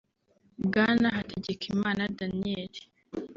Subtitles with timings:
[0.65, 2.73] Bwana Hategekimana Daniel